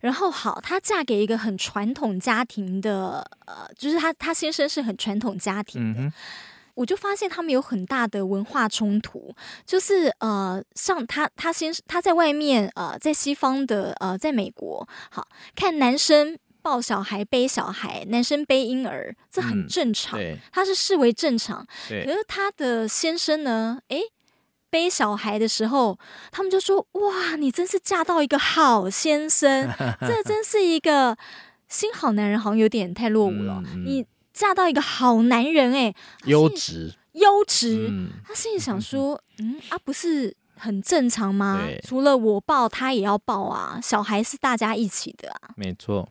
[0.00, 6.00] 然后好，他嫁给一个很传统家庭的，呃，就是他他先生是很传统家庭的。
[6.00, 6.12] 嗯、
[6.74, 9.34] 我就发现他们有很大的文化冲突，
[9.64, 16.36] 就是呃，像他他先他在外面呃，在西方的呃，在美国，好看男生。
[16.66, 21.64] 抱小孩、背小孩，男生背婴儿，这很正常，嗯、他是视为正常。
[21.88, 23.78] 对可是他的先生呢？
[23.86, 24.00] 诶，
[24.68, 25.96] 背小孩的时候，
[26.32, 29.70] 他们就说：“哇，你真是嫁到一个好先生，
[30.02, 31.16] 这真是一个
[31.68, 33.62] 新好男人，好像有点太落伍了。
[33.84, 37.86] 你嫁到一个好男人，诶，优质，优质。
[37.88, 41.60] 嗯、他心里想说： 嗯啊，不是很正常吗？
[41.84, 46.08] 除了我抱，他也要抱啊，小孩是大家一起的啊，没错。”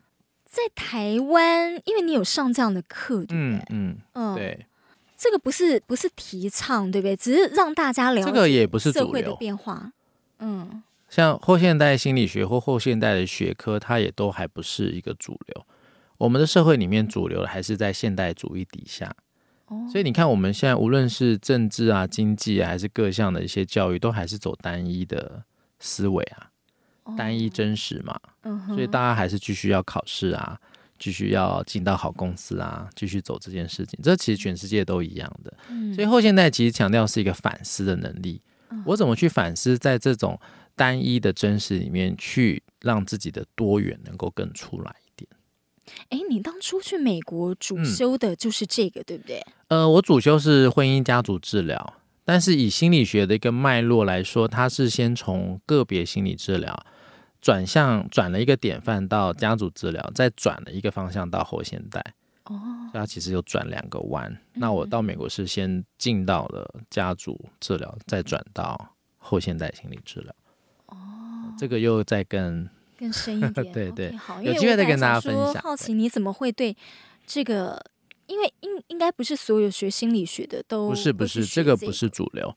[0.56, 3.36] 在台湾，因为你有上这样的课，对不对？
[3.36, 4.66] 嗯嗯，嗯对，
[5.14, 7.14] 这个不是不是提倡，对不对？
[7.14, 9.92] 只是让大家了解这个也不是社会的变化。
[10.38, 15.66] 嗯，像后现代心理学或后现代的学科，它也都还不是一个主流。
[16.16, 19.14] 我们的社会里面主流的还是在现代主义底下。
[19.66, 25.44] 哦，所以你看，我们现在无论是政治啊、经济啊，还是各项的一些教育，都还是走单一的
[25.78, 26.50] 思维啊。
[27.16, 30.58] 单一真实嘛，嗯、所以大家还是继续要考试啊，
[30.98, 33.98] 继续要进到好公司啊，继续走这件事情。
[34.02, 35.52] 这其实全世界都一样的。
[35.68, 38.40] 嗯、所以后现代其实强调是一个反思的能力。
[38.70, 40.40] 嗯、我怎么去反思，在这种
[40.74, 45.28] 单一的真实里面，去让自己的多元能够更出来一点。
[46.08, 49.46] 哎，你当初去美国主修的就是这个，嗯、对不对？
[49.68, 56.76] 呃，我主修是婚姻家族治疗，但是以心理学的一个脉络来说，它是先从个别心理治疗。
[57.46, 62.04] 转向转了一个典范到家族治疗，再转了一个方向到后现代。
[62.46, 62.58] 哦，
[62.90, 64.28] 所以它其实有转两个弯。
[64.32, 70.34] 嗯、那我到美国是先进到了家族治疗，再转到后现代心理治疗。
[70.86, 70.96] 哦，
[71.56, 73.52] 这个又再更更深一点。
[73.72, 75.62] 对对，okay, 好，有机会再跟大家分享。
[75.62, 76.76] 好奇你怎么会对
[77.24, 77.80] 这个？
[78.26, 82.52] 因为应应该不是所有学心理学的都不是不是，这个不是主流。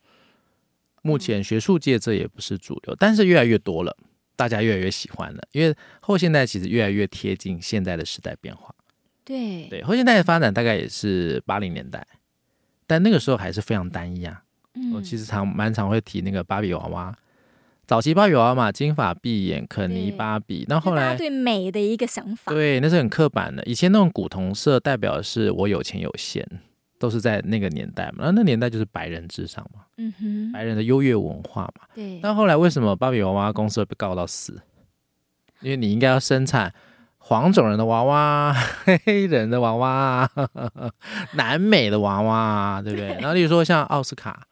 [1.03, 3.95] 目前学术界这也不是主流，但是越来越多了。
[4.39, 8.73] 大家越来越喜欢了，因为后现代其实越来越贴近现在的时代变化。
[9.25, 12.07] 对对，后现代的发展大概也是八零年代，
[12.87, 14.43] 但那个时候还是非常单一啊。
[14.75, 17.13] 嗯，我其实常蛮常会提那个芭比娃娃，
[17.85, 20.65] 早期芭比娃娃嘛，金发碧眼，肯尼芭比。
[20.69, 23.61] 那后来对美的一个想法，对，那是很刻板的。
[23.65, 26.47] 以前那种古铜色代表的是我有钱有闲。
[26.99, 31.87] 都是在那个年代嘛，那那年代就是白人至上嘛，嗯哼，白人的优越文化嘛。
[31.95, 32.19] 对。
[32.21, 34.61] 但后来为什么芭比娃娃公司会被告到死？
[35.61, 36.73] 因为你应该要生产
[37.17, 38.53] 黄种人的娃娃、
[39.05, 40.29] 黑人的娃娃、
[41.33, 43.09] 南美的娃娃，对不对？
[43.09, 44.45] 对，然后例如说像奥斯卡。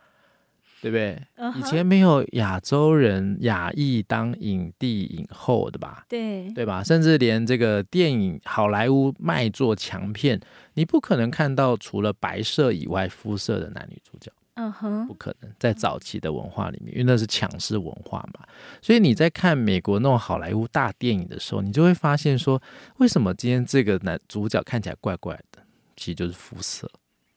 [0.79, 1.57] 对不对？Uh huh.
[1.57, 6.05] 以前没有亚洲人亚裔当影帝影后的吧？
[6.07, 6.83] 对对吧？
[6.83, 10.39] 甚至连这个电影好莱坞卖座强片，
[10.77, 14.31] 你不可能看到除了白色以外肤色的男女主角。
[14.53, 15.07] 嗯哼、uh，huh.
[15.07, 15.51] 不可能。
[15.59, 18.45] 在早期的文化里面，因为那是强势文化嘛，
[18.79, 22.61] 所以你在看美国那种好莱坞大电影的时候，你就会发现说，
[22.97, 25.63] 为什么今天这个男主角看起来怪怪的？
[25.95, 26.87] 其实就是肤色。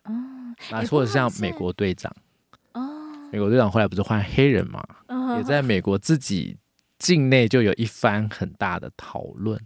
[0.05, 0.13] 哦、
[0.71, 2.15] uh，啊，或者像美国队长。
[3.33, 5.37] 美国队长后来不是换黑人嘛？Uh huh.
[5.39, 6.57] 也在美国自己
[6.99, 9.59] 境内就有一番很大的讨论。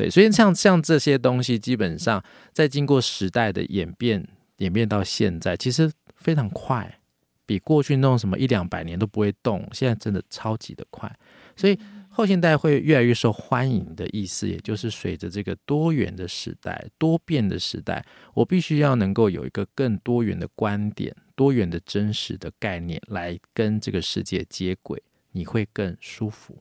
[0.00, 6.98] 对，所以像像这些东西，基本上在经过时代的演变，演变到现在，其实非常快，
[7.44, 11.14] 比过去那种什么一两百年都不会动，现在真的超级的快。
[11.54, 21.14] 所以后现代会越来越受欢迎的意思，也就是随着这个多元的时代、多变的时代，我必须要能够有一个更多元的观点。
[21.36, 26.56] 多元的真实的概念来跟这个世界接轨，你会更舒服。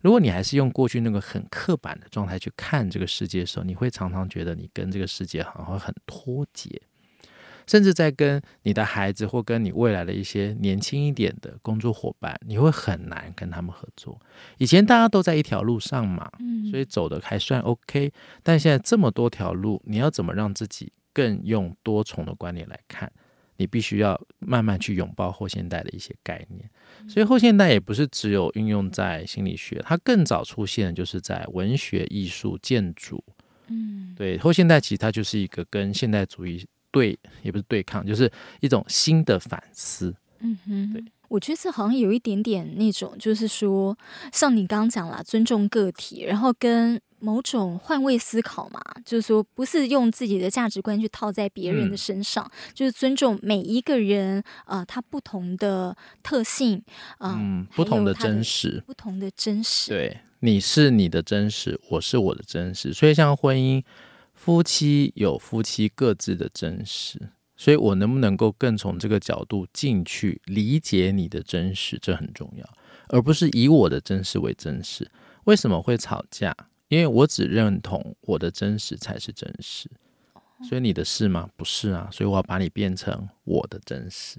[0.00, 6.80] 如果你还是用过去那个很刻板的状态去看这个世界的时候，你会常常觉得你跟这个世界好像会很脱节，
[7.66, 14.18] 甚至在跟你的孩子或跟你未来的一些年轻一点的工作伙伴，你会很难跟他们合作。
[14.58, 16.30] 以前大家都在一条路上嘛，
[16.70, 18.12] 所以走的还算 OK。
[18.42, 23.12] 但现在这么多条路，你要怎么让自己更用多重的观念来看？
[23.60, 26.66] 你必须要慢慢去拥抱后现代的一些概念，
[27.06, 33.22] 所以后现代也不是只有运用在心理学，它更早出现就是在文学、艺术、建筑。
[33.66, 40.16] 嗯，对，后现代其实它就是一个跟现代主义对，也不是对抗，就是一种新的反思。
[40.38, 43.94] 嗯哼，对，我觉得这好像有一点点那种，就是说，
[44.32, 56.82] 像你刚刚讲了，尊重个体，然后跟某种换位思考嘛，就是说，不是用自己的价值观去套在别人的身上，嗯、就是尊重每一个人啊、呃，他不同的特性
[57.18, 63.84] 嗯，不同的真实，不同的真实，对，你是你的真实，我是我的真实，所以像婚姻，
[64.34, 67.30] 夫妻有夫妻各自的真实。
[67.56, 72.66] 所以，我能不能够更从这个角度进去理解你的真实，这很重要，
[73.08, 75.10] 而不是以我的真实为真实。
[75.44, 76.56] 为什么会吵架？
[76.90, 79.90] 因为我只认同我的真实才是真实。
[80.68, 81.48] 所以你的是吗？
[81.56, 82.06] 不是啊。
[82.12, 84.38] 所以我要把你变成我的真实。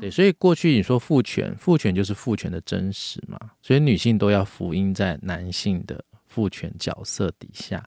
[0.00, 3.38] 对，所以过去你说父权，父权就是父权的真实嘛。
[3.62, 7.80] 所以女性都要福音在男性的父权角色底下。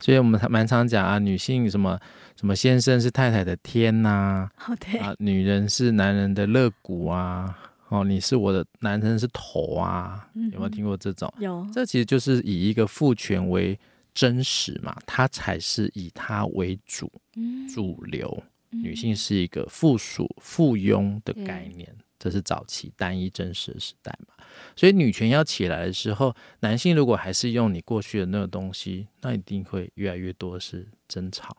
[0.00, 1.96] 所以我们蛮常讲啊，女性什么
[2.34, 7.56] 什么先生是太太的天呐，啊，oh, 对啊，女人是男人的肋骨啊，
[7.92, 11.32] 哦，你是我的男人是头啊，嗯、有没有听过这种？
[11.38, 13.78] 有，这其实就是以一个父权为
[14.14, 21.94] 真实嘛，它才是以他为主，嗯、主流，女性是一个附属附庸的概念。
[22.18, 24.44] 这是早期单一真实的时代嘛，
[24.76, 31.56] 所以女权要起来的时候，男性如果还是用你过去的那个东西，那一定会越来越多是争吵，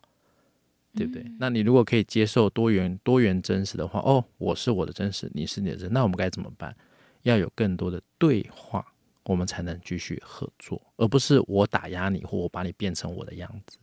[0.96, 1.24] 对不对？
[1.24, 6.76] 嗯、那你如果可以接受多元多元真实的话，哦，我是我的真实，你是你的真，那我们该怎么办？
[7.24, 8.86] 要有更多的对话，
[9.24, 13.78] 我们才能继续合作，而不是我打压你或我把你变成我的样子。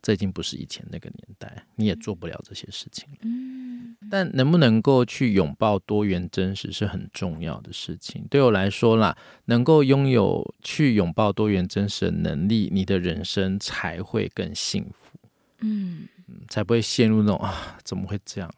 [0.00, 3.08] 这已经不是以前那个年代，你也做不了这些事情。
[3.22, 8.22] 嗯，但能不能够去拥抱多元真实是很重要的事情。
[8.28, 15.18] 对我来说啦，能够拥有去拥抱多元真实的能力，你的人生才会更幸福。
[15.60, 16.06] 嗯，
[16.48, 18.50] 才不会陷入那种啊，怎么会这样？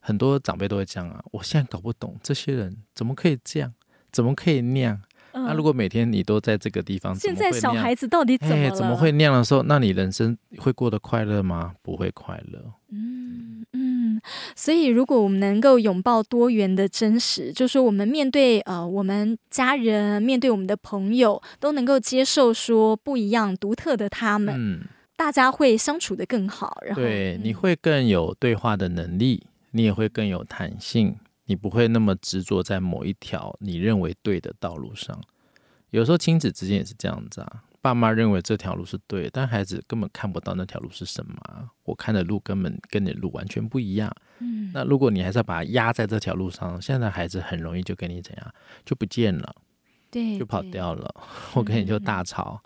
[0.00, 3.72] 很多长辈都会这样啊，我现在搞不懂这些人怎么可以这样，
[4.10, 5.00] 怎么可以那样。
[5.34, 8.70] 那、啊、如果每天你都在这个地方，现在小孩子到底怎么了？
[8.70, 11.72] 怎么会那样的时候，那你人生会过得快乐吗？
[11.80, 12.60] 不会快乐。
[12.90, 14.20] 嗯嗯，
[14.54, 24.84] 所以如果我们能够拥抱多元的真实，就是说我们面对呃我们家人，面对我们的朋友，都能够接受说不一样、独特的他们，嗯、
[25.16, 26.78] 大家会相处的更好。
[26.84, 31.16] 然后对，你会更有对话的能力，你也会更有弹性。
[31.46, 35.20] 你不会那么执着在某一条你认为对的道路上。
[35.90, 41.34] 有时候亲子之间也是这样子啊，爸妈认为这条路是对，但孩子根本看不到那条路是什么。
[41.82, 44.10] 我看的路根本跟你的路完全不一样。
[44.38, 48.54] 嗯，那如果你还是要把它压在这条路上，现在孩子很容易就跟你怎样，
[48.86, 49.54] 就不见了，
[50.10, 51.14] 对，就跑掉了。
[51.52, 52.62] 我跟你就大吵，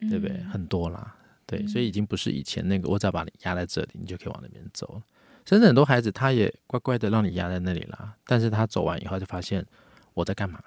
[0.00, 0.36] 嗯、对不对？
[0.52, 1.16] 很多啦，
[1.46, 5.02] 对，所以已经不是以前那个，我只要把你压在这里，你就可以往那边走了。
[5.44, 9.64] 甚至很多孩子，他也乖乖的让你压在那里啦，但是他走完以后就发现
[10.12, 10.60] 我在干嘛，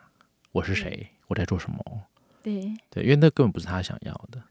[0.53, 1.83] 我是谁，我在做什么？
[2.41, 4.41] 对对，因为那根本不是他想要的，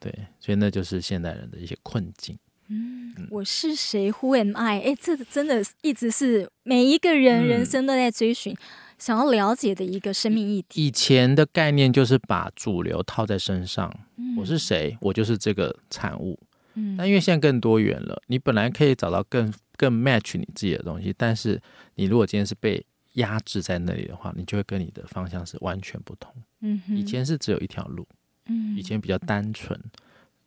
[0.00, 0.10] 对，
[0.40, 2.38] 所以那就是现代人的一些困境。
[2.68, 4.80] 嗯，我是谁？Who am I？
[4.80, 8.58] 哎，这真的一直是每一个人人生都在追寻、嗯、
[8.98, 10.86] 想要了解的一个生命议题。
[10.86, 14.96] 以前的概念就是把主流套在身上，嗯、我是谁？
[15.00, 16.38] 我就是这个产物。
[16.74, 21.60] 嗯但因为现在更多元了，你本来可以找到更更 match 你自己的东西，但是
[21.96, 22.84] 你如果今天是被
[23.14, 26.32] 压制在那里的话，你就会跟你的方向是完全不同。
[26.60, 28.06] 嗯，以前是只有一条路，
[28.46, 29.80] 嗯，以前比较单纯，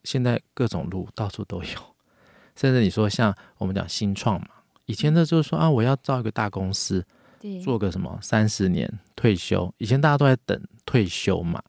[0.06, 1.70] 现在各种路到处都有。
[2.56, 4.48] 甚至你说像我们讲新创嘛，
[4.86, 7.06] 以前的就是说啊，我要造一个大公司，对，
[7.64, 11.62] 做个什么三十年退休，以前大家都在等退休嘛。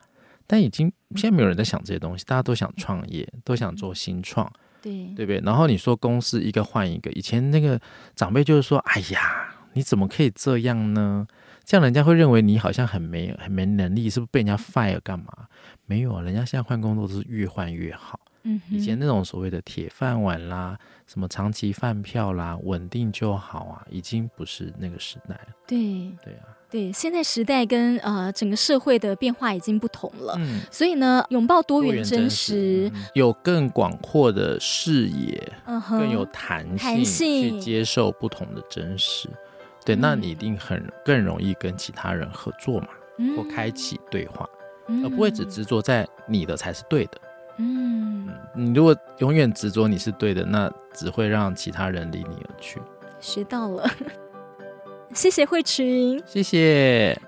[0.47, 4.51] 但已经现在没有人在想这些东西，大家都想创业，都想做新创，
[4.83, 5.41] 对对不对？
[5.41, 7.81] 然后你说公司一个换一个，以前那个
[8.14, 11.27] 长辈就是说：“哎呀，你怎么可以这样呢？
[11.64, 15.33] 这样人家会认为你好像很没很没能力，是不是被人家 fire 干嘛？
[15.87, 18.20] 没有啊，人家现在换工作都是越换越好。
[18.45, 25.49] 嗯，以前那种所谓的铁饭碗啦，什么长期饭票啦，稳定就好啊，已经不是那个时代了。
[25.66, 26.59] 对对啊。
[26.68, 36.66] 对，现在时代跟呃整个社会的变化已经不同了，嗯，所以呢，拥抱多元真实，真实嗯、有更广阔的视野，更有弹
[37.05, 39.28] 性，去接受不同的真实。
[39.84, 42.88] 对，嗯、那你一定很更容易跟其他人合作嘛，
[43.18, 44.49] 嗯、或开启对话，
[44.88, 47.20] 嗯、而不会只执着在你的才是对的。
[47.59, 52.80] 嗯，嗯，你如果永远执着你是对的，那只会让其他人离你而去。
[53.20, 53.88] 学到了。
[55.14, 57.20] 谢谢慧群，谢谢。